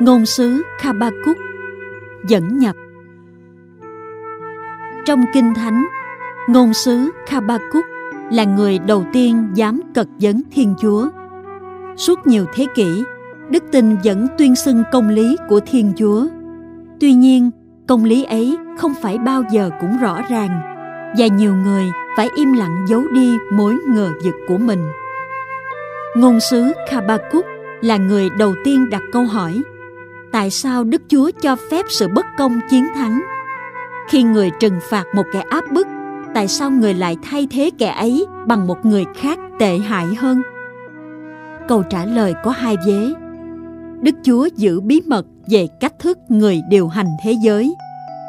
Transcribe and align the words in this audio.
Ngôn 0.00 0.26
sứ 0.26 0.62
Khabakuk 0.78 1.36
dẫn 2.28 2.58
nhập 2.58 2.76
Trong 5.04 5.24
Kinh 5.34 5.54
Thánh, 5.54 5.86
ngôn 6.48 6.74
sứ 6.74 7.10
Khabakuk 7.26 7.84
là 8.30 8.44
người 8.44 8.78
đầu 8.78 9.04
tiên 9.12 9.48
dám 9.54 9.80
cật 9.94 10.06
vấn 10.20 10.42
Thiên 10.50 10.74
Chúa. 10.80 11.08
Suốt 11.96 12.26
nhiều 12.26 12.44
thế 12.54 12.66
kỷ, 12.74 13.04
đức 13.50 13.64
tin 13.72 13.96
vẫn 14.04 14.26
tuyên 14.38 14.54
xưng 14.54 14.82
công 14.92 15.08
lý 15.08 15.36
của 15.48 15.60
Thiên 15.60 15.92
Chúa. 15.96 16.26
Tuy 17.00 17.12
nhiên, 17.12 17.50
công 17.88 18.04
lý 18.04 18.24
ấy 18.24 18.56
không 18.78 18.92
phải 19.02 19.18
bao 19.18 19.42
giờ 19.52 19.70
cũng 19.80 19.98
rõ 19.98 20.20
ràng 20.30 20.60
và 21.18 21.26
nhiều 21.26 21.54
người 21.54 21.84
phải 22.16 22.28
im 22.36 22.52
lặng 22.52 22.86
giấu 22.88 23.02
đi 23.14 23.36
mối 23.52 23.76
ngờ 23.88 24.10
vực 24.24 24.34
của 24.48 24.58
mình. 24.58 24.86
Ngôn 26.16 26.40
sứ 26.40 26.72
Khabakuk 26.88 27.44
là 27.80 27.96
người 27.96 28.30
đầu 28.38 28.54
tiên 28.64 28.90
đặt 28.90 29.02
câu 29.12 29.24
hỏi 29.24 29.62
tại 30.32 30.50
sao 30.50 30.84
Đức 30.84 31.02
Chúa 31.08 31.30
cho 31.42 31.56
phép 31.70 31.86
sự 31.88 32.08
bất 32.08 32.26
công 32.38 32.60
chiến 32.70 32.88
thắng? 32.94 33.20
Khi 34.08 34.22
người 34.22 34.50
trừng 34.60 34.80
phạt 34.90 35.04
một 35.14 35.22
kẻ 35.32 35.42
áp 35.50 35.64
bức, 35.72 35.86
tại 36.34 36.48
sao 36.48 36.70
người 36.70 36.94
lại 36.94 37.16
thay 37.22 37.48
thế 37.50 37.70
kẻ 37.78 37.88
ấy 37.88 38.26
bằng 38.46 38.66
một 38.66 38.86
người 38.86 39.04
khác 39.16 39.38
tệ 39.58 39.78
hại 39.78 40.06
hơn? 40.18 40.42
Câu 41.68 41.82
trả 41.82 42.04
lời 42.04 42.34
có 42.44 42.50
hai 42.50 42.76
vế. 42.86 43.12
Đức 44.00 44.14
Chúa 44.22 44.48
giữ 44.56 44.80
bí 44.80 45.00
mật 45.06 45.26
về 45.50 45.66
cách 45.80 45.98
thức 45.98 46.18
người 46.28 46.60
điều 46.68 46.88
hành 46.88 47.08
thế 47.24 47.32
giới. 47.42 47.74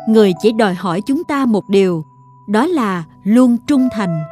Người 0.07 0.33
chỉ 0.41 0.51
đòi 0.51 0.73
hỏi 0.73 1.01
chúng 1.05 1.23
ta 1.23 1.45
một 1.45 1.69
điều, 1.69 2.03
đó 2.49 2.67
là 2.67 3.03
luôn 3.23 3.57
trung 3.67 3.87
thành. 3.91 4.23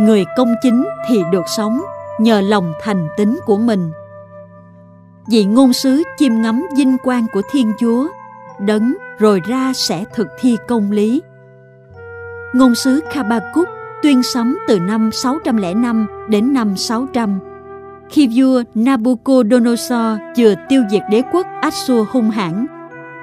Người 0.00 0.24
công 0.36 0.54
chính 0.62 0.84
thì 1.08 1.22
được 1.32 1.44
sống 1.56 1.80
nhờ 2.20 2.40
lòng 2.40 2.72
thành 2.82 3.08
tín 3.16 3.38
của 3.46 3.56
mình 3.56 3.90
vị 5.26 5.44
ngôn 5.44 5.72
sứ 5.72 6.02
chiêm 6.18 6.42
ngắm 6.42 6.66
vinh 6.76 6.98
quang 6.98 7.26
của 7.32 7.42
Thiên 7.50 7.72
Chúa, 7.78 8.08
đấng 8.58 8.94
rồi 9.18 9.40
ra 9.40 9.72
sẽ 9.74 10.04
thực 10.14 10.26
thi 10.40 10.56
công 10.68 10.90
lý. 10.90 11.22
Ngôn 12.54 12.74
sứ 12.74 13.00
Khabakuk 13.12 13.68
tuyên 14.02 14.22
sấm 14.22 14.58
từ 14.68 14.78
năm 14.78 15.10
605 15.12 16.06
đến 16.28 16.52
năm 16.52 16.76
600, 16.76 17.38
khi 18.10 18.28
vua 18.34 18.62
Nabucodonosor 18.74 20.20
vừa 20.38 20.54
tiêu 20.68 20.82
diệt 20.90 21.02
đế 21.10 21.22
quốc 21.32 21.46
Assur 21.60 22.08
hung 22.10 22.30
hãn. 22.30 22.66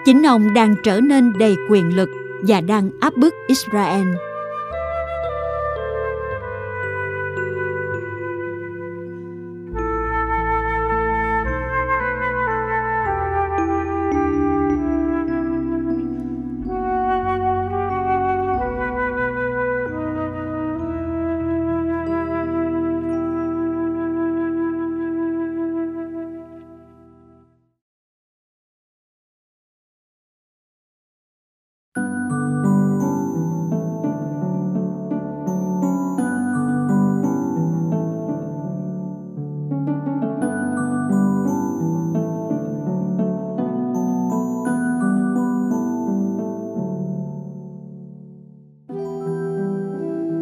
Chính 0.05 0.23
ông 0.23 0.53
đang 0.53 0.75
trở 0.83 1.00
nên 1.00 1.33
đầy 1.39 1.55
quyền 1.70 1.95
lực 1.95 2.09
và 2.47 2.61
đang 2.61 2.89
áp 3.00 3.14
bức 3.17 3.33
Israel. 3.47 4.08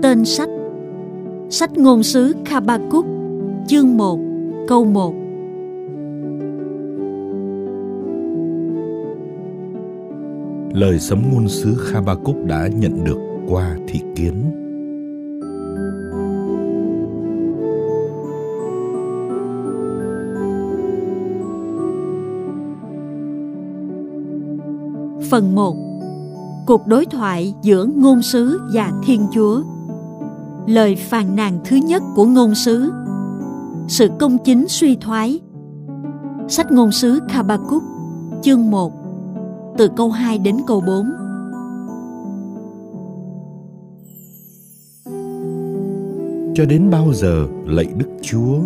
Tên 0.07 0.25
sách. 0.25 0.49
Sách 1.49 1.77
ngôn 1.77 2.03
sứ 2.03 2.33
Khabakuk 2.45 3.05
Chương 3.67 3.97
1 3.97 4.19
Câu 4.67 4.85
1 4.85 5.13
Lời 10.73 10.99
sấm 10.99 11.21
ngôn 11.31 11.47
sứ 11.47 11.75
Khabakuk 11.77 12.45
đã 12.45 12.67
nhận 12.67 13.03
được 13.03 13.17
qua 13.47 13.75
thị 13.87 14.01
kiến. 14.15 14.33
Phần 25.29 25.55
1 25.55 25.75
Cuộc 26.67 26.87
đối 26.87 27.05
thoại 27.05 27.53
giữa 27.61 27.85
ngôn 27.95 28.21
sứ 28.21 28.59
và 28.73 28.91
Thiên 29.05 29.27
Chúa 29.33 29.63
lời 30.67 30.95
phàn 30.95 31.35
nàn 31.35 31.59
thứ 31.65 31.75
nhất 31.75 32.03
của 32.15 32.25
ngôn 32.25 32.55
sứ. 32.55 32.91
Sự 33.87 34.09
công 34.19 34.37
chính 34.45 34.65
suy 34.67 34.95
thoái. 34.95 35.39
Sách 36.47 36.71
ngôn 36.71 36.91
sứ 36.91 37.19
Khabakuk 37.29 37.83
chương 38.41 38.71
1 38.71 38.93
từ 39.77 39.89
câu 39.95 40.11
2 40.11 40.37
đến 40.37 40.57
câu 40.67 40.81
4 40.87 41.05
Cho 46.55 46.65
đến 46.65 46.89
bao 46.89 47.13
giờ 47.13 47.47
lạy 47.65 47.87
Đức 47.97 48.09
Chúa, 48.21 48.59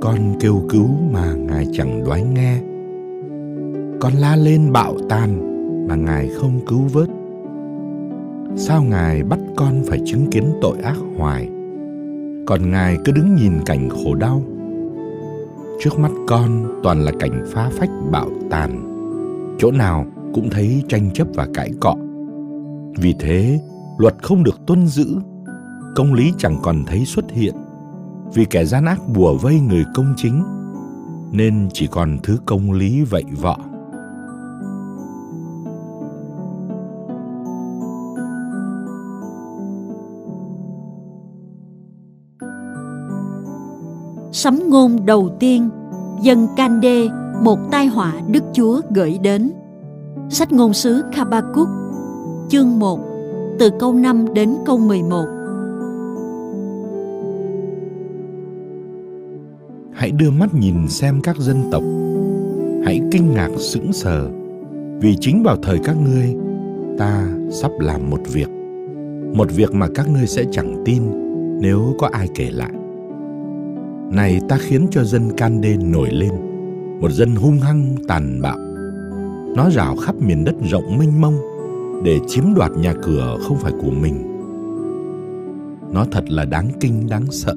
con 0.00 0.36
kêu 0.40 0.62
cứu 0.68 0.88
mà 1.12 1.34
Ngài 1.34 1.66
chẳng 1.72 2.04
đoái 2.04 2.22
nghe. 2.22 2.58
Con 4.00 4.12
la 4.12 4.36
lên 4.36 4.72
bạo 4.72 4.96
tàn 5.08 5.38
mà 5.88 5.94
Ngài 5.94 6.28
không 6.28 6.60
cứu 6.66 6.80
vớt 6.92 7.08
sao 8.56 8.82
ngài 8.82 9.22
bắt 9.22 9.38
con 9.56 9.82
phải 9.88 9.98
chứng 10.04 10.30
kiến 10.30 10.44
tội 10.60 10.78
ác 10.82 10.96
hoài? 11.16 11.48
Còn 12.46 12.70
ngài 12.70 12.98
cứ 13.04 13.12
đứng 13.12 13.34
nhìn 13.34 13.52
cảnh 13.66 13.88
khổ 13.90 14.14
đau. 14.14 14.42
Trước 15.80 15.98
mắt 15.98 16.12
con 16.26 16.80
toàn 16.82 17.04
là 17.04 17.12
cảnh 17.20 17.44
phá 17.46 17.70
phách 17.72 17.90
bạo 18.10 18.28
tàn. 18.50 18.88
Chỗ 19.58 19.70
nào 19.70 20.06
cũng 20.34 20.50
thấy 20.50 20.82
tranh 20.88 21.10
chấp 21.10 21.26
và 21.34 21.46
cãi 21.54 21.70
cọ. 21.80 21.94
Vì 22.96 23.14
thế, 23.18 23.60
luật 23.98 24.14
không 24.22 24.44
được 24.44 24.66
tuân 24.66 24.86
giữ. 24.86 25.06
Công 25.96 26.14
lý 26.14 26.32
chẳng 26.38 26.56
còn 26.62 26.84
thấy 26.86 27.04
xuất 27.04 27.30
hiện. 27.30 27.54
Vì 28.34 28.44
kẻ 28.44 28.64
gian 28.64 28.84
ác 28.84 29.00
bùa 29.14 29.36
vây 29.36 29.60
người 29.60 29.84
công 29.94 30.14
chính, 30.16 30.42
nên 31.32 31.68
chỉ 31.72 31.86
còn 31.86 32.18
thứ 32.22 32.38
công 32.46 32.72
lý 32.72 33.02
vậy 33.02 33.24
vọ. 33.40 33.58
Sấm 44.42 44.60
ngôn 44.68 45.06
đầu 45.06 45.36
tiên, 45.40 45.70
dân 46.22 46.46
can 46.56 46.80
đê 46.80 47.08
một 47.42 47.58
tai 47.70 47.86
họa 47.86 48.12
Đức 48.28 48.44
Chúa 48.52 48.80
gửi 48.94 49.18
đến. 49.22 49.52
Sách 50.28 50.52
ngôn 50.52 50.72
sứ 50.72 51.02
Khabakuk 51.12 51.68
chương 52.48 52.78
1 52.78 53.00
từ 53.58 53.70
câu 53.78 53.92
5 53.92 54.34
đến 54.34 54.54
câu 54.66 54.78
11. 54.78 55.24
Hãy 59.92 60.10
đưa 60.10 60.30
mắt 60.30 60.54
nhìn 60.54 60.88
xem 60.88 61.20
các 61.22 61.36
dân 61.38 61.56
tộc. 61.72 61.82
Hãy 62.84 63.00
kinh 63.12 63.34
ngạc 63.34 63.50
sững 63.58 63.92
sờ, 63.92 64.30
vì 65.00 65.16
chính 65.20 65.42
vào 65.42 65.56
thời 65.62 65.78
các 65.84 65.96
ngươi, 66.04 66.36
ta 66.98 67.26
sắp 67.50 67.70
làm 67.80 68.10
một 68.10 68.20
việc. 68.32 68.48
Một 69.34 69.48
việc 69.56 69.74
mà 69.74 69.88
các 69.94 70.08
ngươi 70.08 70.26
sẽ 70.26 70.44
chẳng 70.50 70.82
tin, 70.84 71.02
nếu 71.60 71.94
có 71.98 72.08
ai 72.12 72.28
kể 72.34 72.50
lại 72.50 72.72
này 74.12 74.40
ta 74.48 74.58
khiến 74.60 74.86
cho 74.90 75.04
dân 75.04 75.36
can 75.36 75.60
đê 75.60 75.76
nổi 75.76 76.10
lên. 76.10 76.32
Một 77.00 77.10
dân 77.10 77.36
hung 77.36 77.60
hăng, 77.60 77.94
tàn 78.08 78.42
bạo. 78.42 78.58
Nó 79.56 79.70
rào 79.70 79.96
khắp 79.96 80.14
miền 80.14 80.44
đất 80.44 80.54
rộng 80.70 80.98
mênh 80.98 81.20
mông 81.20 81.36
để 82.04 82.20
chiếm 82.28 82.54
đoạt 82.54 82.70
nhà 82.72 82.94
cửa 83.02 83.38
không 83.48 83.58
phải 83.58 83.72
của 83.82 83.90
mình. 83.90 84.28
Nó 85.92 86.04
thật 86.12 86.24
là 86.30 86.44
đáng 86.44 86.68
kinh, 86.80 87.08
đáng 87.08 87.26
sợ. 87.30 87.54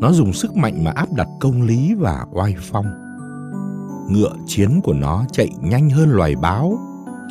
Nó 0.00 0.12
dùng 0.12 0.32
sức 0.32 0.56
mạnh 0.56 0.84
mà 0.84 0.90
áp 0.90 1.12
đặt 1.12 1.28
công 1.40 1.62
lý 1.62 1.94
và 1.94 2.26
oai 2.32 2.54
phong. 2.60 2.86
Ngựa 4.10 4.32
chiến 4.46 4.80
của 4.84 4.94
nó 4.94 5.24
chạy 5.32 5.48
nhanh 5.62 5.90
hơn 5.90 6.10
loài 6.10 6.34
báo, 6.42 6.78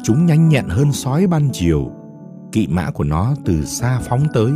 chúng 0.03 0.25
nhanh 0.25 0.49
nhẹn 0.49 0.65
hơn 0.69 0.91
sói 0.91 1.27
ban 1.27 1.49
chiều. 1.51 1.91
Kỵ 2.51 2.67
mã 2.67 2.91
của 2.91 3.03
nó 3.03 3.35
từ 3.45 3.65
xa 3.65 3.99
phóng 4.09 4.23
tới, 4.33 4.51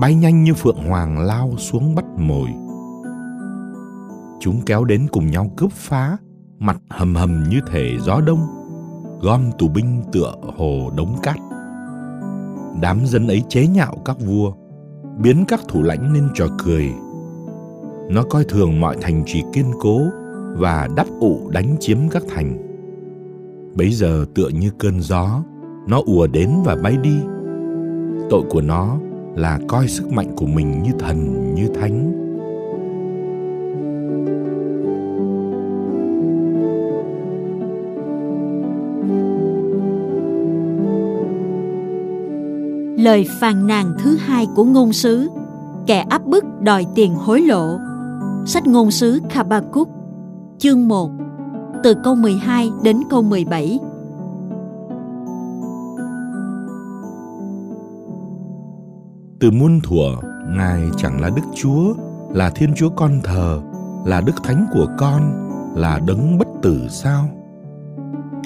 bay 0.00 0.14
nhanh 0.14 0.44
như 0.44 0.54
phượng 0.54 0.88
hoàng 0.88 1.18
lao 1.18 1.50
xuống 1.58 1.94
bắt 1.94 2.04
mồi 2.16 2.48
chúng 4.40 4.60
kéo 4.66 4.84
đến 4.84 5.06
cùng 5.12 5.30
nhau 5.30 5.50
cướp 5.56 5.72
phá 5.72 6.16
mặt 6.58 6.76
hầm 6.90 7.14
hầm 7.14 7.44
như 7.48 7.60
thể 7.70 7.98
gió 8.00 8.20
đông 8.20 8.46
gom 9.20 9.50
tù 9.58 9.68
binh 9.68 10.02
tựa 10.12 10.34
hồ 10.56 10.90
đống 10.96 11.16
cát 11.22 11.36
đám 12.82 13.06
dân 13.06 13.28
ấy 13.28 13.42
chế 13.48 13.66
nhạo 13.66 13.96
các 14.04 14.16
vua 14.20 14.52
biến 15.18 15.44
các 15.48 15.60
thủ 15.68 15.82
lãnh 15.82 16.12
nên 16.12 16.28
trò 16.34 16.46
cười 16.64 16.92
nó 18.08 18.22
coi 18.22 18.44
thường 18.44 18.80
mọi 18.80 18.96
thành 19.00 19.22
trì 19.26 19.42
kiên 19.52 19.72
cố 19.80 20.00
và 20.56 20.88
đắp 20.96 21.06
ụ 21.20 21.48
đánh 21.50 21.76
chiếm 21.80 21.98
các 22.10 22.22
thành. 22.34 22.56
Bấy 23.76 23.90
giờ 23.90 24.24
tựa 24.34 24.48
như 24.48 24.70
cơn 24.78 25.00
gió, 25.00 25.42
nó 25.88 26.00
ùa 26.06 26.26
đến 26.26 26.50
và 26.64 26.76
bay 26.76 26.96
đi. 27.02 27.16
Tội 28.30 28.42
của 28.50 28.60
nó 28.60 28.98
là 29.34 29.60
coi 29.68 29.88
sức 29.88 30.12
mạnh 30.12 30.36
của 30.36 30.46
mình 30.46 30.82
như 30.82 30.90
thần 30.98 31.54
như 31.54 31.68
thánh 31.68 32.23
lời 43.04 43.26
phàn 43.40 43.66
nàn 43.66 43.94
thứ 43.98 44.16
hai 44.16 44.46
của 44.54 44.64
ngôn 44.64 44.92
sứ. 44.92 45.30
Kẻ 45.86 46.06
áp 46.08 46.26
bức 46.26 46.44
đòi 46.60 46.86
tiền 46.94 47.14
hối 47.14 47.40
lộ. 47.40 47.78
Sách 48.46 48.66
ngôn 48.66 48.90
sứ 48.90 49.20
Habakkuk 49.30 49.88
chương 50.58 50.88
1 50.88 51.10
từ 51.82 51.94
câu 52.04 52.14
12 52.14 52.70
đến 52.82 53.00
câu 53.10 53.22
17 53.22 53.78
Từ 59.40 59.50
muôn 59.50 59.80
thuở, 59.80 60.16
Ngài 60.48 60.80
chẳng 60.96 61.20
là 61.20 61.30
Đức 61.36 61.42
Chúa, 61.54 61.94
là 62.30 62.50
Thiên 62.50 62.74
Chúa 62.76 62.88
con 62.88 63.20
thờ, 63.24 63.62
là 64.06 64.20
Đức 64.20 64.44
Thánh 64.44 64.66
của 64.72 64.86
con, 64.98 65.32
là 65.76 66.00
đấng 66.06 66.38
bất 66.38 66.48
tử 66.62 66.80
sao? 66.88 67.28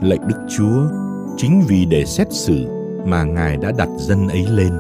lệnh 0.01 0.29
Đức 0.29 0.39
Chúa, 0.57 0.83
chính 1.37 1.63
vì 1.69 1.85
để 1.85 2.05
xét 2.05 2.33
xử 2.33 2.78
mà 3.07 3.25
Ngài 3.25 3.57
đã 3.57 3.73
đặt 3.79 3.89
dân 3.97 4.29
ấy 4.29 4.47
lên. 4.51 4.73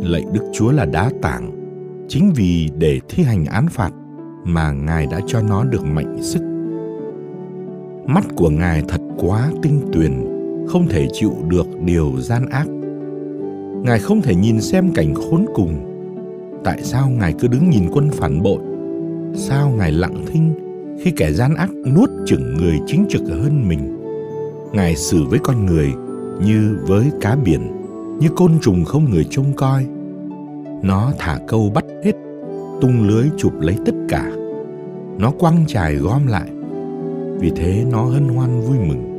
Lạy 0.00 0.24
Đức 0.32 0.42
Chúa 0.52 0.70
là 0.70 0.84
đá 0.84 1.10
tảng, 1.22 1.50
chính 2.08 2.32
vì 2.36 2.70
để 2.78 3.00
thi 3.08 3.22
hành 3.22 3.44
án 3.44 3.66
phạt 3.68 3.90
mà 4.44 4.72
Ngài 4.72 5.06
đã 5.06 5.20
cho 5.26 5.42
nó 5.42 5.64
được 5.64 5.84
mạnh 5.84 6.18
sức. 6.22 6.42
Mắt 8.06 8.24
của 8.36 8.50
Ngài 8.50 8.82
thật 8.88 9.00
quá 9.18 9.50
tinh 9.62 9.80
tuyền, 9.92 10.12
không 10.68 10.88
thể 10.88 11.06
chịu 11.12 11.32
được 11.48 11.66
điều 11.84 12.12
gian 12.16 12.48
ác. 12.48 12.66
Ngài 13.84 13.98
không 13.98 14.22
thể 14.22 14.34
nhìn 14.34 14.60
xem 14.60 14.92
cảnh 14.94 15.14
khốn 15.14 15.46
cùng. 15.54 15.74
Tại 16.64 16.82
sao 16.82 17.10
Ngài 17.10 17.34
cứ 17.38 17.48
đứng 17.48 17.70
nhìn 17.70 17.88
quân 17.92 18.10
phản 18.12 18.42
bội? 18.42 18.58
Sao 19.34 19.70
Ngài 19.70 19.92
lặng 19.92 20.24
thinh 20.26 20.52
khi 21.00 21.10
kẻ 21.10 21.32
gian 21.32 21.54
ác 21.54 21.70
nuốt 21.96 22.10
chửng 22.26 22.56
người 22.56 22.78
chính 22.86 23.06
trực 23.08 23.22
hơn 23.28 23.68
mình? 23.68 23.98
Ngài 24.72 24.96
xử 24.96 25.24
với 25.24 25.38
con 25.38 25.66
người 25.66 25.92
như 26.44 26.78
với 26.86 27.10
cá 27.20 27.36
biển, 27.36 27.60
như 28.20 28.28
côn 28.36 28.52
trùng 28.62 28.84
không 28.84 29.10
người 29.10 29.26
trông 29.30 29.52
coi. 29.56 29.86
Nó 30.82 31.12
thả 31.18 31.38
câu 31.48 31.70
bắt 31.74 31.84
hết, 32.04 32.12
tung 32.80 33.08
lưới 33.08 33.24
chụp 33.36 33.52
lấy 33.60 33.76
tất 33.86 33.94
cả. 34.08 34.32
Nó 35.18 35.30
quăng 35.30 35.66
chài 35.66 35.94
gom 35.94 36.26
lại. 36.26 36.50
Vì 37.38 37.50
thế 37.56 37.84
nó 37.90 38.04
hân 38.04 38.28
hoan 38.28 38.60
vui 38.60 38.78
mừng. 38.78 39.12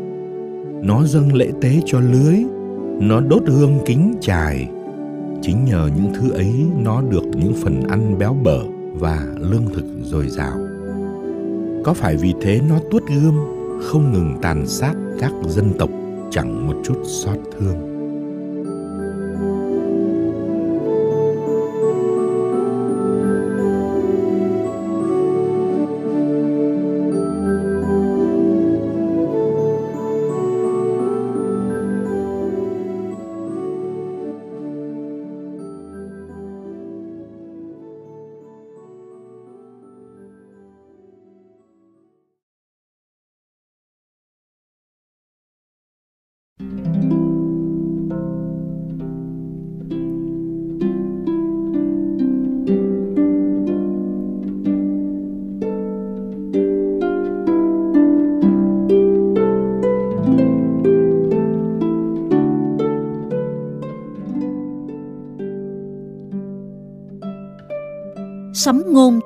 Nó 0.84 1.04
dâng 1.04 1.34
lễ 1.34 1.52
tế 1.62 1.82
cho 1.86 2.00
lưới. 2.00 2.36
Nó 3.00 3.20
đốt 3.20 3.44
hương 3.48 3.80
kính 3.86 4.16
chài 4.22 4.70
chính 5.42 5.66
nhờ 5.66 5.90
những 5.96 6.14
thứ 6.14 6.32
ấy, 6.32 6.54
nó 6.84 7.02
được 7.02 7.24
những 7.36 7.54
phần 7.64 7.84
ăn 7.84 8.18
béo 8.20 8.36
bở 8.44 8.60
và 8.94 9.28
lương 9.40 9.66
thực 9.76 9.86
dồi 10.04 10.28
dào. 10.30 10.58
Có 11.84 11.94
phải 11.94 12.18
vì 12.18 12.34
thế 12.42 12.62
nó 12.70 12.76
tuốt 12.92 13.04
gươm, 13.08 13.36
không 13.82 14.14
ngừng 14.14 14.36
tàn 14.42 14.68
sát 14.68 14.94
các 15.20 15.32
dân 15.48 15.74
tộc? 15.80 15.90
Chẳng 16.32 16.68
một 16.68 16.76
chút 16.84 17.02
xót 17.04 17.38
thương. 17.60 17.97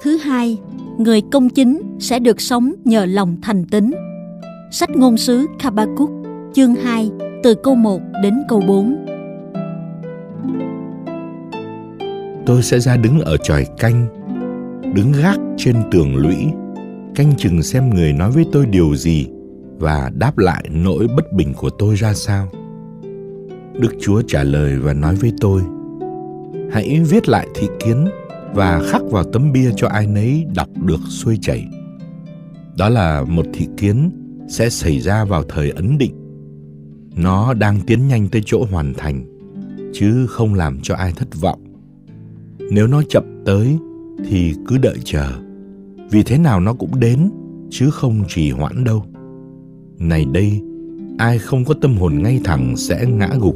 Thứ 0.04 0.18
hai, 0.18 0.58
người 0.98 1.22
công 1.32 1.50
chính 1.50 1.82
sẽ 2.00 2.20
được 2.20 2.42
sống 2.42 2.74
nhờ 2.86 3.06
lòng 3.06 3.38
thành 3.42 3.66
tín. 3.72 3.92
Sách 4.72 4.90
ngôn 4.90 5.18
sứ 5.18 5.46
Kabakuk, 5.60 6.10
chương 6.54 6.76
2, 6.76 7.12
từ 7.44 7.56
câu 7.64 7.76
1 7.76 8.02
đến 8.24 8.34
câu 8.50 8.62
4. 8.68 9.06
Tôi 12.46 12.62
sẽ 12.62 12.80
ra 12.80 12.98
đứng 12.98 13.20
ở 13.20 13.38
tròi 13.38 13.66
canh, 13.78 14.08
đứng 14.96 15.12
gác 15.24 15.40
trên 15.58 15.76
tường 15.92 16.16
lũy, 16.16 16.36
canh 17.16 17.34
chừng 17.38 17.64
xem 17.64 17.90
người 17.90 18.14
nói 18.14 18.32
với 18.32 18.46
tôi 18.52 18.66
điều 18.66 18.96
gì 18.96 19.28
và 19.78 20.12
đáp 20.18 20.38
lại 20.38 20.66
nỗi 20.72 21.08
bất 21.16 21.34
bình 21.34 21.54
của 21.54 21.70
tôi 21.70 21.96
ra 21.96 22.14
sao. 22.14 22.48
Đức 23.80 23.96
Chúa 24.02 24.22
trả 24.28 24.44
lời 24.44 24.76
và 24.76 24.94
nói 24.94 25.16
với 25.16 25.32
tôi: 25.42 25.62
Hãy 26.72 27.02
viết 27.10 27.30
lại 27.30 27.48
thị 27.56 27.68
kiến 27.80 28.08
và 28.54 28.82
khắc 28.86 29.02
vào 29.12 29.24
tấm 29.24 29.52
bia 29.52 29.72
cho 29.76 29.88
ai 29.88 30.08
nấy 30.08 30.46
đọc 30.56 30.70
được 30.86 31.00
xuôi 31.10 31.38
chảy. 31.42 31.68
Đó 32.78 32.90
là 32.90 33.24
một 33.24 33.46
thị 33.54 33.68
kiến 33.78 34.12
sẽ 34.50 34.70
xảy 34.70 35.00
ra 35.00 35.26
vào 35.26 35.44
thời 35.44 35.70
ấn 35.70 35.98
định. 35.98 36.14
Nó 37.16 37.54
đang 37.54 37.80
tiến 37.82 38.08
nhanh 38.08 38.28
tới 38.28 38.42
chỗ 38.46 38.66
hoàn 38.72 38.94
thành, 38.94 39.26
chứ 39.94 40.28
không 40.28 40.54
làm 40.54 40.80
cho 40.82 40.96
ai 40.96 41.14
thất 41.16 41.42
vọng. 41.42 41.60
Nếu 42.72 42.88
nó 42.88 43.02
chậm 43.10 43.24
tới 43.46 43.78
thì 44.30 44.54
cứ 44.68 44.78
đợi 44.78 44.98
chờ, 45.04 45.32
vì 46.12 46.24
thế 46.24 46.38
nào 46.38 46.60
nó 46.60 46.74
cũng 46.74 47.00
đến, 47.00 47.30
chứ 47.70 47.90
không 47.90 48.24
trì 48.28 48.52
hoãn 48.52 48.84
đâu. 48.84 49.06
Này 50.00 50.26
đây, 50.34 50.62
ai 51.18 51.38
không 51.38 51.66
có 51.66 51.74
tâm 51.82 51.98
hồn 51.98 52.24
ngay 52.24 52.40
thẳng 52.44 52.78
sẽ 52.78 53.06
ngã 53.06 53.30
gục, 53.40 53.56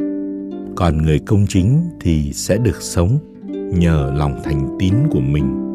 còn 0.76 1.02
người 1.02 1.20
công 1.20 1.46
chính 1.50 1.82
thì 2.02 2.34
sẽ 2.34 2.58
được 2.58 2.82
sống 2.82 3.18
nhờ 3.74 4.12
lòng 4.16 4.40
thành 4.44 4.76
tín 4.80 4.94
của 5.12 5.20
mình 5.20 5.66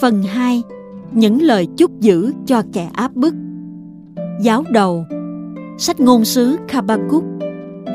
Phần 0.00 0.22
2. 0.22 0.62
Những 1.12 1.42
lời 1.42 1.68
chúc 1.76 2.00
giữ 2.00 2.32
cho 2.46 2.62
kẻ 2.72 2.90
áp 2.92 3.14
bức 3.14 3.34
Giáo 4.40 4.64
đầu 4.70 5.04
Sách 5.78 6.00
ngôn 6.00 6.24
sứ 6.24 6.56
Habakkuk 6.68 7.24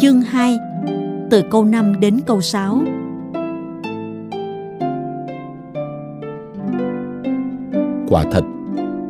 Chương 0.02 0.22
2 0.22 0.58
Từ 1.30 1.42
câu 1.52 1.66
5 1.66 2.00
đến 2.00 2.20
câu 2.28 2.42
6 2.42 2.82
Quả 8.10 8.24
thật 8.32 8.44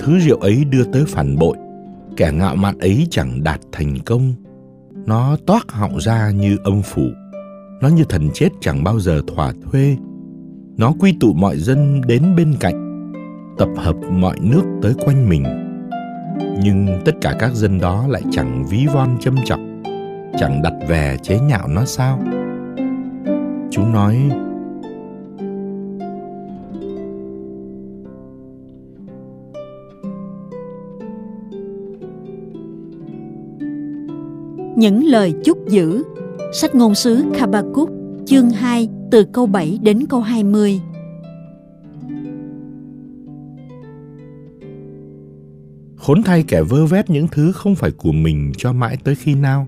thứ 0.09 0.19
rượu 0.19 0.37
ấy 0.37 0.65
đưa 0.65 0.83
tới 0.83 1.03
phản 1.07 1.37
bội. 1.37 1.57
Kẻ 2.17 2.31
ngạo 2.31 2.55
mạn 2.55 2.79
ấy 2.79 3.07
chẳng 3.09 3.43
đạt 3.43 3.59
thành 3.71 3.97
công. 4.05 4.33
Nó 5.05 5.37
toát 5.45 5.71
họng 5.71 6.01
ra 6.01 6.31
như 6.31 6.57
âm 6.63 6.81
phủ. 6.81 7.01
Nó 7.81 7.87
như 7.87 8.03
thần 8.09 8.29
chết 8.33 8.49
chẳng 8.61 8.83
bao 8.83 8.99
giờ 8.99 9.21
thỏa 9.27 9.53
thuê. 9.63 9.97
Nó 10.77 10.93
quy 10.99 11.13
tụ 11.19 11.33
mọi 11.33 11.57
dân 11.57 12.01
đến 12.07 12.35
bên 12.37 12.53
cạnh, 12.59 13.11
tập 13.57 13.69
hợp 13.77 13.95
mọi 14.11 14.37
nước 14.41 14.63
tới 14.81 14.93
quanh 15.05 15.29
mình. 15.29 15.43
Nhưng 16.63 17.01
tất 17.05 17.15
cả 17.21 17.35
các 17.39 17.53
dân 17.53 17.79
đó 17.79 18.07
lại 18.07 18.21
chẳng 18.31 18.65
ví 18.69 18.87
von 18.93 19.17
châm 19.19 19.35
chọc, 19.45 19.59
chẳng 20.39 20.61
đặt 20.63 20.73
về 20.87 21.17
chế 21.23 21.39
nhạo 21.39 21.67
nó 21.67 21.85
sao? 21.85 22.19
Chúng 23.71 23.91
nói 23.93 24.29
những 34.79 35.05
lời 35.05 35.33
chúc 35.43 35.57
giữ. 35.67 36.03
Sách 36.53 36.75
ngôn 36.75 36.95
sứ 36.95 37.23
Habakkuk, 37.39 37.89
chương 38.25 38.49
2, 38.49 38.89
từ 39.11 39.25
câu 39.33 39.45
7 39.45 39.79
đến 39.81 40.05
câu 40.09 40.21
20. 40.21 40.79
Khốn 45.95 46.23
thay 46.23 46.43
kẻ 46.47 46.61
vơ 46.61 46.85
vét 46.85 47.09
những 47.09 47.27
thứ 47.31 47.51
không 47.51 47.75
phải 47.75 47.91
của 47.91 48.11
mình 48.11 48.51
cho 48.57 48.73
mãi 48.73 48.97
tới 49.03 49.15
khi 49.15 49.35
nào? 49.35 49.67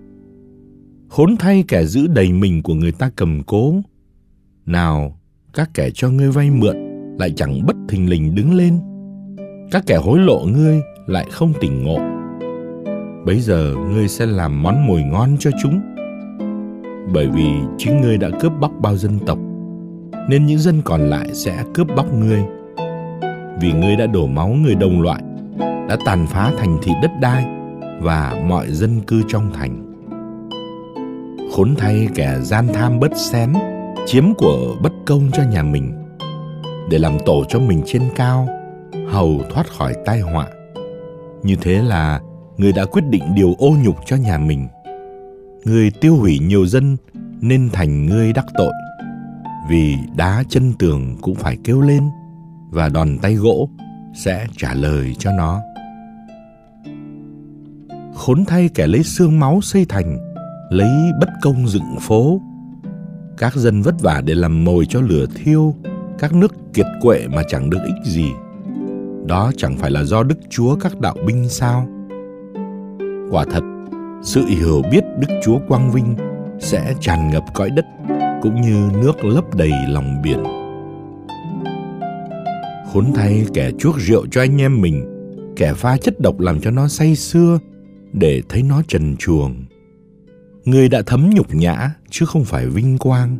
Khốn 1.09 1.37
thay 1.39 1.63
kẻ 1.67 1.85
giữ 1.85 2.07
đầy 2.07 2.33
mình 2.33 2.63
của 2.63 2.73
người 2.73 2.91
ta 2.91 3.11
cầm 3.15 3.41
cố. 3.43 3.75
Nào, 4.65 5.19
các 5.53 5.69
kẻ 5.73 5.89
cho 5.93 6.09
ngươi 6.09 6.31
vay 6.31 6.49
mượn 6.51 6.75
lại 7.19 7.33
chẳng 7.35 7.65
bất 7.65 7.75
thình 7.89 8.09
lình 8.09 8.35
đứng 8.35 8.53
lên. 8.53 8.79
Các 9.71 9.83
kẻ 9.87 9.97
hối 9.97 10.19
lộ 10.19 10.45
ngươi 10.45 10.81
lại 11.07 11.27
không 11.31 11.53
tỉnh 11.61 11.83
ngộ. 11.83 12.20
Bấy 13.25 13.39
giờ 13.39 13.75
ngươi 13.89 14.07
sẽ 14.07 14.25
làm 14.25 14.63
món 14.63 14.87
mồi 14.87 15.01
ngon 15.03 15.35
cho 15.39 15.51
chúng. 15.63 15.81
Bởi 17.13 17.27
vì 17.27 17.47
chính 17.77 18.01
ngươi 18.01 18.17
đã 18.17 18.29
cướp 18.39 18.51
bóc 18.59 18.71
bao 18.79 18.97
dân 18.97 19.19
tộc, 19.25 19.37
nên 20.29 20.45
những 20.45 20.59
dân 20.59 20.81
còn 20.85 21.01
lại 21.01 21.29
sẽ 21.33 21.63
cướp 21.73 21.87
bóc 21.95 22.13
ngươi. 22.13 22.43
Vì 23.61 23.73
ngươi 23.73 23.95
đã 23.95 24.07
đổ 24.07 24.27
máu 24.27 24.47
người 24.47 24.75
đồng 24.75 25.01
loại, 25.01 25.21
đã 25.59 25.97
tàn 26.05 26.27
phá 26.27 26.51
thành 26.57 26.77
thị 26.83 26.91
đất 27.01 27.11
đai 27.21 27.45
và 28.01 28.43
mọi 28.47 28.67
dân 28.71 29.01
cư 29.01 29.21
trong 29.27 29.53
thành 29.53 29.91
khốn 31.51 31.75
thay 31.77 32.07
kẻ 32.15 32.39
gian 32.41 32.67
tham 32.73 32.99
bất 32.99 33.11
xén 33.17 33.53
chiếm 34.05 34.33
của 34.33 34.75
bất 34.81 34.91
công 35.05 35.31
cho 35.33 35.43
nhà 35.43 35.63
mình 35.63 35.93
để 36.89 36.97
làm 36.97 37.17
tổ 37.25 37.43
cho 37.49 37.59
mình 37.59 37.81
trên 37.85 38.01
cao 38.15 38.47
hầu 39.09 39.41
thoát 39.53 39.67
khỏi 39.67 39.93
tai 40.05 40.19
họa 40.19 40.47
như 41.43 41.55
thế 41.61 41.81
là 41.81 42.21
người 42.57 42.71
đã 42.71 42.85
quyết 42.85 43.03
định 43.09 43.23
điều 43.35 43.55
ô 43.57 43.75
nhục 43.83 43.95
cho 44.05 44.15
nhà 44.15 44.37
mình. 44.37 44.67
Người 45.65 45.91
tiêu 45.91 46.15
hủy 46.15 46.39
nhiều 46.39 46.65
dân 46.65 46.97
nên 47.41 47.69
thành 47.73 48.05
ngươi 48.05 48.33
đắc 48.33 48.45
tội. 48.57 48.71
Vì 49.69 49.95
đá 50.15 50.43
chân 50.49 50.73
tường 50.79 51.17
cũng 51.21 51.35
phải 51.35 51.57
kêu 51.63 51.81
lên 51.81 52.03
và 52.71 52.89
đòn 52.89 53.17
tay 53.21 53.35
gỗ 53.35 53.69
sẽ 54.13 54.47
trả 54.57 54.73
lời 54.73 55.15
cho 55.19 55.31
nó. 55.31 55.61
Khốn 58.15 58.45
thay 58.45 58.69
kẻ 58.75 58.87
lấy 58.87 59.03
xương 59.03 59.39
máu 59.39 59.61
xây 59.61 59.85
thành, 59.89 60.17
lấy 60.69 61.11
bất 61.19 61.29
công 61.41 61.67
dựng 61.67 61.95
phố. 61.99 62.41
Các 63.37 63.55
dân 63.55 63.81
vất 63.81 64.01
vả 64.01 64.21
để 64.25 64.35
làm 64.35 64.63
mồi 64.63 64.85
cho 64.85 65.01
lửa 65.01 65.25
thiêu, 65.35 65.75
các 66.19 66.33
nước 66.33 66.73
kiệt 66.73 66.85
quệ 67.01 67.27
mà 67.27 67.41
chẳng 67.47 67.69
được 67.69 67.79
ích 67.85 68.05
gì. 68.05 68.25
Đó 69.25 69.51
chẳng 69.57 69.77
phải 69.77 69.91
là 69.91 70.03
do 70.03 70.23
đức 70.23 70.37
chúa 70.49 70.75
các 70.75 70.99
đạo 70.99 71.15
binh 71.25 71.49
sao? 71.49 71.87
Quả 73.31 73.45
thật, 73.51 73.63
sự 74.21 74.45
hiểu 74.45 74.81
biết 74.91 75.03
đức 75.19 75.27
chúa 75.45 75.59
quang 75.67 75.91
vinh 75.91 76.15
sẽ 76.59 76.93
tràn 76.99 77.29
ngập 77.29 77.43
cõi 77.53 77.69
đất 77.69 77.85
cũng 78.41 78.61
như 78.61 78.89
nước 79.01 79.25
lấp 79.25 79.55
đầy 79.55 79.71
lòng 79.87 80.21
biển. 80.23 80.43
Khốn 82.93 83.05
thay 83.15 83.45
kẻ 83.53 83.71
chuốc 83.79 83.97
rượu 83.97 84.27
cho 84.31 84.41
anh 84.41 84.61
em 84.61 84.81
mình, 84.81 85.05
kẻ 85.55 85.73
pha 85.73 85.97
chất 85.97 86.19
độc 86.19 86.39
làm 86.39 86.59
cho 86.59 86.71
nó 86.71 86.87
say 86.87 87.15
sưa 87.15 87.59
để 88.13 88.41
thấy 88.49 88.63
nó 88.63 88.81
trần 88.87 89.15
truồng. 89.19 89.55
Ngươi 90.65 90.89
đã 90.89 91.01
thấm 91.05 91.29
nhục 91.33 91.53
nhã 91.53 91.93
chứ 92.09 92.25
không 92.25 92.43
phải 92.43 92.67
vinh 92.67 92.97
quang. 92.97 93.37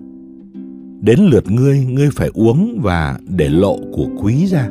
Đến 1.02 1.20
lượt 1.20 1.52
ngươi 1.52 1.86
ngươi 1.86 2.10
phải 2.16 2.30
uống 2.34 2.80
và 2.82 3.20
để 3.28 3.50
lộ 3.50 3.78
của 3.94 4.08
quý 4.22 4.48
ra 4.48 4.70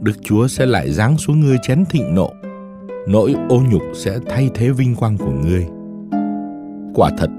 đức 0.00 0.12
chúa 0.22 0.48
sẽ 0.48 0.66
lại 0.66 0.92
giáng 0.92 1.18
xuống 1.18 1.40
ngươi 1.40 1.56
chén 1.62 1.84
thịnh 1.90 2.14
nộ 2.14 2.30
nỗi 3.06 3.34
ô 3.48 3.62
nhục 3.70 3.82
sẽ 3.94 4.18
thay 4.28 4.50
thế 4.54 4.70
vinh 4.70 4.94
quang 4.94 5.18
của 5.18 5.32
ngươi. 5.44 5.66
Quả 6.94 7.10
thật, 7.18 7.30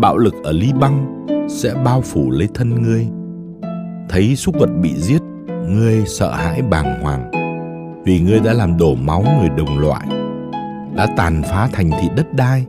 bạo 0.00 0.16
lực 0.16 0.34
ở 0.44 0.52
ly 0.52 0.72
băng 0.80 1.26
sẽ 1.48 1.74
bao 1.84 2.02
phủ 2.02 2.30
lấy 2.30 2.48
thân 2.54 2.82
ngươi. 2.82 3.06
Thấy 4.08 4.36
súc 4.36 4.54
vật 4.58 4.70
bị 4.82 4.94
giết, 4.96 5.22
ngươi 5.68 6.02
sợ 6.06 6.32
hãi 6.32 6.62
bàng 6.62 7.02
hoàng, 7.02 7.30
vì 8.04 8.20
ngươi 8.20 8.40
đã 8.40 8.52
làm 8.52 8.76
đổ 8.76 8.94
máu 8.94 9.24
người 9.40 9.48
đồng 9.48 9.78
loại, 9.78 10.06
đã 10.96 11.06
tàn 11.16 11.42
phá 11.42 11.68
thành 11.72 11.90
thị 11.90 12.08
đất 12.16 12.34
đai 12.34 12.66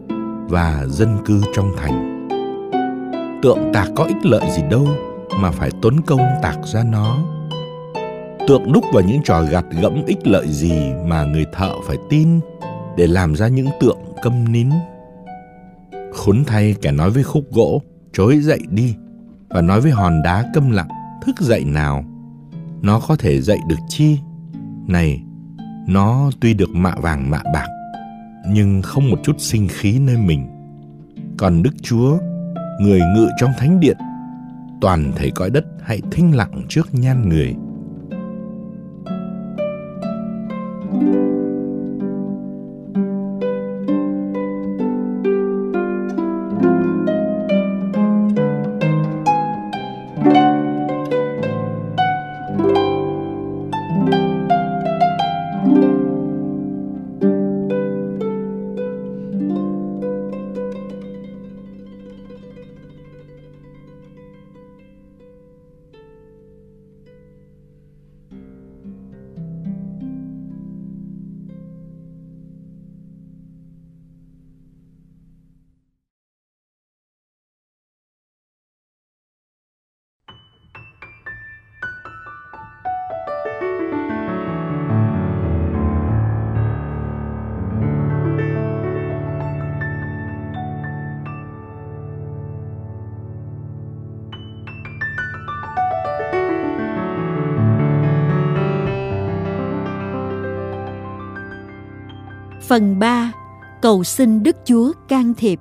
và 0.48 0.84
dân 0.88 1.18
cư 1.26 1.42
trong 1.56 1.72
thành. 1.78 2.28
Tượng 3.42 3.72
tạc 3.74 3.88
có 3.96 4.04
ích 4.04 4.26
lợi 4.26 4.50
gì 4.52 4.62
đâu 4.72 4.88
mà 5.40 5.52
phải 5.52 5.70
tốn 5.82 6.02
công 6.06 6.22
tạc 6.42 6.58
ra 6.66 6.84
nó 6.92 7.18
tượng 8.48 8.72
đúc 8.74 8.84
vào 8.94 9.04
những 9.04 9.22
trò 9.24 9.44
gặt 9.44 9.66
gẫm 9.82 10.06
ích 10.06 10.28
lợi 10.28 10.48
gì 10.48 10.92
mà 11.06 11.24
người 11.24 11.46
thợ 11.54 11.72
phải 11.88 11.98
tin 12.10 12.40
để 12.98 13.08
làm 13.08 13.36
ra 13.36 13.48
những 13.48 13.68
tượng 13.80 14.00
câm 14.24 14.52
nín. 14.52 14.70
Khốn 16.14 16.44
thay 16.48 16.76
kẻ 16.82 16.92
nói 16.92 17.10
với 17.10 17.24
khúc 17.24 17.52
gỗ 17.52 17.82
trối 18.14 18.40
dậy 18.40 18.60
đi, 18.70 18.96
và 19.50 19.62
nói 19.62 19.82
với 19.82 19.92
hòn 19.92 20.22
đá 20.24 20.46
câm 20.54 20.72
lặng, 20.72 20.90
thức 21.26 21.40
dậy 21.40 21.64
nào, 21.66 22.06
nó 22.82 23.00
có 23.08 23.16
thể 23.16 23.42
dậy 23.42 23.60
được 23.68 23.80
chi? 23.90 24.20
Này, 24.88 25.24
nó 25.88 26.32
tuy 26.42 26.54
được 26.54 26.70
mạ 26.70 26.96
vàng 26.96 27.32
mạ 27.32 27.42
bạc, 27.54 27.68
nhưng 28.48 28.82
không 28.82 29.10
một 29.10 29.20
chút 29.24 29.36
sinh 29.40 29.68
khí 29.68 30.00
nơi 30.00 30.18
mình. 30.18 30.48
Còn 31.38 31.64
đức 31.64 31.74
chúa, 31.82 32.18
người 32.82 33.00
ngự 33.16 33.28
trong 33.40 33.52
thánh 33.58 33.80
điện, 33.80 33.98
toàn 34.82 35.12
thể 35.16 35.32
cõi 35.36 35.50
đất 35.50 35.66
hãy 35.84 36.02
thinh 36.12 36.36
lặng 36.36 36.62
trước 36.70 36.88
nhan 36.92 37.30
người. 37.30 37.56
Phần 102.68 103.00
3. 103.00 103.32
Cầu 103.82 104.04
xin 104.04 104.44
Đức 104.44 104.56
Chúa 104.66 104.92
can 105.08 105.34
thiệp. 105.34 105.60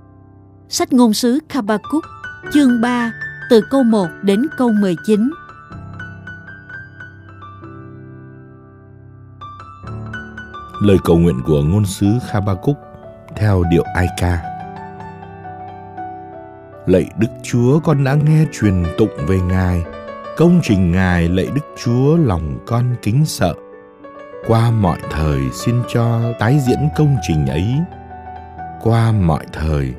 Sách 0.69 0.93
ngôn 0.93 1.15
sứ 1.15 1.39
Habakkuk, 1.49 2.05
chương 2.53 2.81
3 2.81 3.13
từ 3.51 3.61
câu 3.71 3.83
1 3.83 4.07
đến 4.23 4.47
câu 4.59 4.71
19 4.81 5.31
Lời 10.83 10.97
cầu 11.05 11.19
nguyện 11.19 11.41
của 11.47 11.63
ngôn 11.63 11.87
sứ 11.87 12.07
Habakkuk 12.31 12.77
theo 13.37 13.63
điệu 13.71 13.83
ai 13.95 14.07
ca 14.21 14.43
Lạy 16.87 17.11
Đức 17.19 17.29
Chúa, 17.43 17.81
con 17.81 18.05
đã 18.05 18.15
nghe 18.15 18.45
truyền 18.53 18.85
tụng 18.99 19.27
về 19.27 19.41
Ngài. 19.41 19.83
Công 20.37 20.61
trình 20.63 20.93
Ngài 20.93 21.29
lạy 21.29 21.47
Đức 21.55 21.75
Chúa, 21.85 22.17
lòng 22.17 22.59
con 22.67 22.95
kính 23.03 23.25
sợ 23.27 23.55
qua 24.47 24.71
mọi 24.71 24.99
thời 25.11 25.41
xin 25.53 25.83
cho 25.89 26.33
tái 26.39 26.59
diễn 26.67 26.89
công 26.97 27.17
trình 27.29 27.47
ấy. 27.47 27.67
Qua 28.83 29.13
mọi 29.13 29.47
thời 29.53 29.95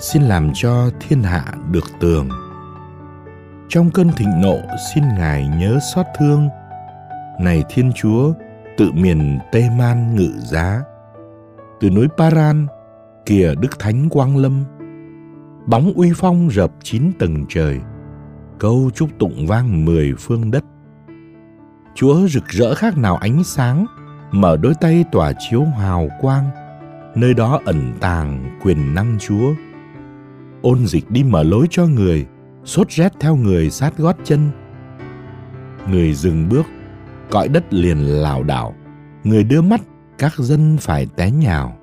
xin 0.00 0.22
làm 0.22 0.50
cho 0.54 0.90
thiên 1.00 1.22
hạ 1.22 1.44
được 1.70 1.84
tường. 2.00 2.28
Trong 3.68 3.90
cơn 3.90 4.12
thịnh 4.12 4.40
nộ 4.40 4.58
xin 4.94 5.04
ngài 5.18 5.48
nhớ 5.60 5.78
xót 5.94 6.06
thương. 6.18 6.48
Này 7.40 7.64
thiên 7.68 7.92
chúa, 7.92 8.32
tự 8.76 8.92
miền 8.92 9.38
tê 9.52 9.70
man 9.78 10.16
ngự 10.16 10.30
giá. 10.38 10.82
Từ 11.80 11.90
núi 11.90 12.08
paran 12.16 12.66
kìa 13.26 13.54
đức 13.60 13.78
thánh 13.78 14.08
quang 14.08 14.36
lâm, 14.36 14.64
bóng 15.66 15.92
uy 15.96 16.12
phong 16.16 16.50
rập 16.50 16.70
chín 16.82 17.12
tầng 17.18 17.44
trời. 17.48 17.80
Câu 18.58 18.90
chúc 18.94 19.08
tụng 19.18 19.46
vang 19.46 19.84
mười 19.84 20.14
phương 20.18 20.50
đất. 20.50 20.64
Chúa 21.94 22.26
rực 22.26 22.48
rỡ 22.48 22.74
khác 22.74 22.98
nào 22.98 23.16
ánh 23.16 23.44
sáng, 23.44 23.86
mở 24.32 24.56
đôi 24.56 24.74
tay 24.80 25.04
tỏa 25.12 25.32
chiếu 25.38 25.64
hào 25.64 26.08
quang, 26.20 26.50
nơi 27.14 27.34
đó 27.34 27.60
ẩn 27.64 27.92
tàng 28.00 28.58
quyền 28.62 28.94
năng 28.94 29.18
Chúa. 29.18 29.54
Ôn 30.62 30.86
dịch 30.86 31.10
đi 31.10 31.24
mở 31.24 31.42
lối 31.42 31.66
cho 31.70 31.86
người, 31.86 32.26
sốt 32.64 32.90
rét 32.90 33.12
theo 33.20 33.36
người 33.36 33.70
sát 33.70 33.98
gót 33.98 34.16
chân. 34.24 34.50
Người 35.90 36.14
dừng 36.14 36.48
bước, 36.48 36.66
cõi 37.30 37.48
đất 37.48 37.64
liền 37.74 37.98
lảo 37.98 38.42
đảo, 38.42 38.74
người 39.24 39.44
đưa 39.44 39.62
mắt, 39.62 39.80
các 40.18 40.32
dân 40.38 40.76
phải 40.80 41.06
té 41.16 41.30
nhào. 41.30 41.76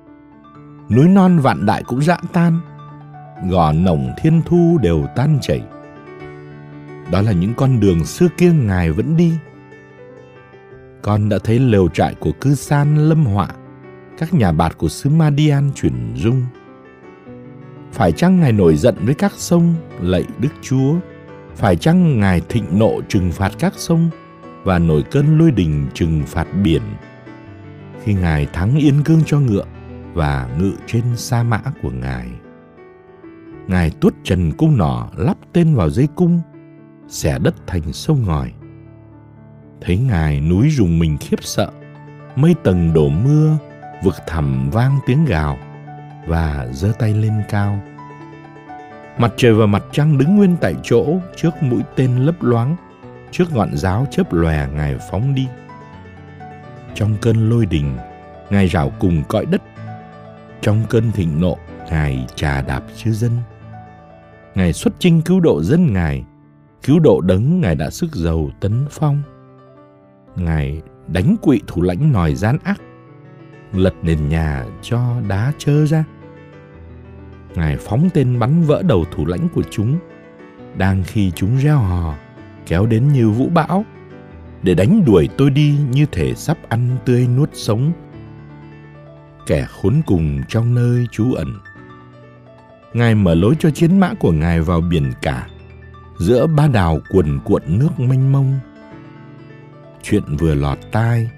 Núi 0.90 1.08
non 1.08 1.38
vạn 1.38 1.66
đại 1.66 1.82
cũng 1.82 2.02
dã 2.02 2.16
tan, 2.32 2.60
gò 3.50 3.72
nồng 3.72 4.12
thiên 4.18 4.42
thu 4.46 4.78
đều 4.82 5.06
tan 5.16 5.38
chảy. 5.40 5.62
Đó 7.12 7.22
là 7.22 7.32
những 7.32 7.54
con 7.54 7.80
đường 7.80 8.04
xưa 8.04 8.28
kia 8.38 8.52
Ngài 8.52 8.90
vẫn 8.90 9.16
đi. 9.16 9.32
Con 11.02 11.28
đã 11.28 11.38
thấy 11.44 11.58
lều 11.58 11.88
trại 11.88 12.14
của 12.14 12.32
cư 12.40 12.54
san 12.54 12.96
lâm 12.96 13.24
họa, 13.24 13.48
các 14.18 14.34
nhà 14.34 14.52
bạt 14.52 14.78
của 14.78 14.88
xứ 14.88 15.10
Madian 15.10 15.70
chuyển 15.74 16.14
rung. 16.16 16.42
Phải 17.92 18.12
chăng 18.12 18.40
Ngài 18.40 18.52
nổi 18.52 18.76
giận 18.76 18.94
với 19.00 19.14
các 19.14 19.32
sông, 19.36 19.74
lạy 20.00 20.24
Đức 20.38 20.48
Chúa? 20.62 20.94
Phải 21.56 21.76
chăng 21.76 22.20
Ngài 22.20 22.40
thịnh 22.48 22.64
nộ 22.78 23.00
trừng 23.08 23.32
phạt 23.32 23.52
các 23.58 23.72
sông 23.76 24.10
và 24.64 24.78
nổi 24.78 25.02
cơn 25.10 25.38
lôi 25.38 25.50
đình 25.50 25.86
trừng 25.94 26.22
phạt 26.26 26.46
biển? 26.62 26.82
Khi 28.02 28.14
Ngài 28.14 28.46
thắng 28.46 28.76
yên 28.76 29.02
cương 29.04 29.20
cho 29.26 29.40
ngựa 29.40 29.64
và 30.14 30.48
ngự 30.58 30.72
trên 30.86 31.02
sa 31.16 31.42
mã 31.42 31.60
của 31.82 31.90
Ngài. 31.90 32.28
Ngài 33.66 33.90
tuốt 33.90 34.14
trần 34.24 34.52
cung 34.52 34.76
nỏ 34.76 35.10
lắp 35.16 35.36
tên 35.52 35.74
vào 35.74 35.90
dây 35.90 36.08
cung, 36.14 36.40
xẻ 37.08 37.38
đất 37.38 37.54
thành 37.66 37.92
sông 37.92 38.22
ngòi. 38.22 38.52
Thấy 39.84 39.98
Ngài 39.98 40.40
núi 40.40 40.70
rùng 40.70 40.98
mình 40.98 41.18
khiếp 41.18 41.36
sợ, 41.42 41.70
mây 42.36 42.54
tầng 42.62 42.92
đổ 42.92 43.08
mưa, 43.08 43.56
vực 44.02 44.14
thẳm 44.26 44.70
vang 44.70 44.98
tiếng 45.06 45.24
gào 45.24 45.58
và 46.26 46.66
giơ 46.72 46.92
tay 46.98 47.14
lên 47.14 47.42
cao. 47.48 47.82
Mặt 49.18 49.32
trời 49.36 49.54
và 49.54 49.66
mặt 49.66 49.82
trăng 49.92 50.18
đứng 50.18 50.36
nguyên 50.36 50.56
tại 50.60 50.74
chỗ 50.82 51.06
trước 51.36 51.50
mũi 51.60 51.82
tên 51.96 52.16
lấp 52.16 52.42
loáng, 52.42 52.76
trước 53.30 53.52
ngọn 53.52 53.76
giáo 53.76 54.06
chớp 54.10 54.32
lòe 54.32 54.68
Ngài 54.74 54.98
phóng 55.10 55.34
đi. 55.34 55.46
Trong 56.94 57.16
cơn 57.20 57.50
lôi 57.50 57.66
đình, 57.66 57.96
Ngài 58.50 58.68
rảo 58.68 58.92
cùng 58.98 59.22
cõi 59.28 59.46
đất. 59.46 59.62
Trong 60.60 60.82
cơn 60.90 61.12
thịnh 61.12 61.40
nộ, 61.40 61.58
Ngài 61.90 62.26
trà 62.34 62.62
đạp 62.62 62.82
chư 62.96 63.12
dân. 63.12 63.32
Ngài 64.54 64.72
xuất 64.72 64.94
chinh 64.98 65.22
cứu 65.22 65.40
độ 65.40 65.62
dân 65.62 65.92
Ngài, 65.92 66.24
cứu 66.82 66.98
độ 66.98 67.20
đấng 67.20 67.60
Ngài 67.60 67.74
đã 67.74 67.90
sức 67.90 68.14
giàu 68.14 68.50
tấn 68.60 68.86
phong. 68.90 69.22
Ngài 70.36 70.82
đánh 71.08 71.36
quỵ 71.42 71.60
thủ 71.66 71.82
lãnh 71.82 72.12
nòi 72.12 72.34
gian 72.34 72.58
ác, 72.64 72.80
lật 73.72 73.94
nền 74.02 74.28
nhà 74.28 74.64
cho 74.82 75.20
đá 75.28 75.52
trơ 75.58 75.86
ra. 75.86 76.04
Ngài 77.54 77.76
phóng 77.76 78.08
tên 78.14 78.38
bắn 78.38 78.62
vỡ 78.62 78.82
đầu 78.82 79.04
thủ 79.10 79.26
lãnh 79.26 79.48
của 79.48 79.62
chúng, 79.70 79.98
đang 80.76 81.02
khi 81.02 81.30
chúng 81.30 81.56
reo 81.56 81.78
hò, 81.78 82.14
kéo 82.66 82.86
đến 82.86 83.08
như 83.08 83.30
vũ 83.30 83.48
bão, 83.48 83.84
để 84.62 84.74
đánh 84.74 85.04
đuổi 85.04 85.28
tôi 85.38 85.50
đi 85.50 85.76
như 85.90 86.06
thể 86.12 86.34
sắp 86.34 86.58
ăn 86.68 86.96
tươi 87.04 87.28
nuốt 87.36 87.50
sống. 87.52 87.92
Kẻ 89.46 89.66
khốn 89.70 90.02
cùng 90.06 90.40
trong 90.48 90.74
nơi 90.74 91.06
trú 91.12 91.32
ẩn. 91.32 91.54
Ngài 92.92 93.14
mở 93.14 93.34
lối 93.34 93.54
cho 93.58 93.70
chiến 93.70 94.00
mã 94.00 94.14
của 94.14 94.32
Ngài 94.32 94.60
vào 94.60 94.80
biển 94.80 95.12
cả, 95.22 95.46
giữa 96.18 96.46
ba 96.46 96.68
đảo 96.68 97.00
cuồn 97.08 97.40
cuộn 97.44 97.62
nước 97.66 98.00
mênh 98.00 98.32
mông. 98.32 98.58
Chuyện 100.02 100.22
vừa 100.38 100.54
lọt 100.54 100.78
tai, 100.92 101.30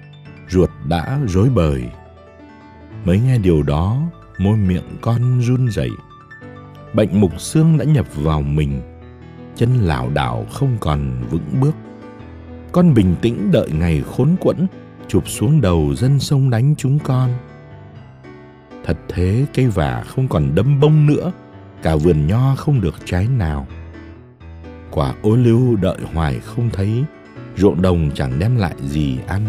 ruột 0.49 0.69
đã 0.87 1.19
rối 1.27 1.49
bời. 1.49 1.83
Mới 3.05 3.19
nghe 3.19 3.37
điều 3.37 3.63
đó, 3.63 4.01
môi 4.37 4.57
miệng 4.57 4.97
con 5.01 5.41
run 5.41 5.67
rẩy. 5.67 5.89
Bệnh 6.93 7.21
mục 7.21 7.41
xương 7.41 7.77
đã 7.77 7.85
nhập 7.85 8.05
vào 8.15 8.41
mình, 8.41 8.81
chân 9.55 9.69
lảo 9.73 10.09
đảo 10.09 10.45
không 10.53 10.77
còn 10.79 11.11
vững 11.29 11.61
bước. 11.61 11.75
Con 12.71 12.93
bình 12.93 13.15
tĩnh 13.21 13.51
đợi 13.51 13.69
ngày 13.71 14.03
khốn 14.07 14.35
quẫn 14.39 14.67
chụp 15.07 15.27
xuống 15.27 15.61
đầu 15.61 15.95
dân 15.95 16.19
sông 16.19 16.49
đánh 16.49 16.75
chúng 16.77 16.99
con. 16.99 17.29
Thật 18.85 18.97
thế 19.07 19.45
cây 19.53 19.67
vả 19.67 20.03
không 20.07 20.27
còn 20.27 20.55
đâm 20.55 20.79
bông 20.79 21.05
nữa, 21.05 21.31
cả 21.83 21.95
vườn 21.95 22.27
nho 22.27 22.55
không 22.55 22.81
được 22.81 22.95
trái 23.05 23.27
nào. 23.27 23.67
Quả 24.91 25.13
ô 25.21 25.35
liu 25.35 25.75
đợi 25.75 25.97
hoài 26.13 26.39
không 26.39 26.69
thấy, 26.73 27.03
ruộng 27.57 27.81
đồng 27.81 28.11
chẳng 28.13 28.39
đem 28.39 28.55
lại 28.55 28.75
gì 28.81 29.17
ăn. 29.27 29.41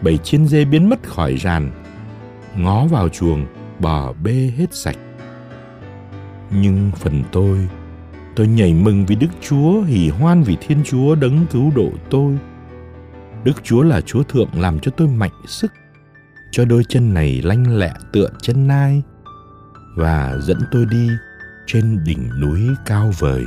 bảy 0.00 0.18
chiên 0.18 0.46
dê 0.46 0.64
biến 0.64 0.88
mất 0.88 1.02
khỏi 1.02 1.36
ràn, 1.36 1.70
ngó 2.56 2.86
vào 2.86 3.08
chuồng, 3.08 3.46
bò 3.78 4.12
bê 4.12 4.52
hết 4.56 4.74
sạch. 4.74 4.96
Nhưng 6.50 6.90
phần 6.96 7.22
tôi, 7.32 7.68
tôi 8.36 8.46
nhảy 8.46 8.74
mừng 8.74 9.06
vì 9.06 9.14
Đức 9.14 9.30
Chúa, 9.40 9.82
hỉ 9.82 10.08
hoan 10.08 10.42
vì 10.42 10.56
Thiên 10.60 10.84
Chúa 10.84 11.14
đấng 11.14 11.46
cứu 11.52 11.72
độ 11.76 11.90
tôi. 12.10 12.38
Đức 13.44 13.64
Chúa 13.64 13.82
là 13.82 14.00
Chúa 14.00 14.22
Thượng 14.22 14.48
làm 14.60 14.80
cho 14.80 14.90
tôi 14.90 15.08
mạnh 15.08 15.30
sức, 15.46 15.72
cho 16.50 16.64
đôi 16.64 16.82
chân 16.88 17.14
này 17.14 17.42
lanh 17.44 17.78
lẹ 17.78 17.92
tựa 18.12 18.28
chân 18.42 18.66
nai 18.66 19.02
và 19.96 20.38
dẫn 20.40 20.58
tôi 20.70 20.86
đi 20.90 21.08
trên 21.66 22.04
đỉnh 22.04 22.30
núi 22.40 22.60
cao 22.86 23.12
vời. 23.18 23.44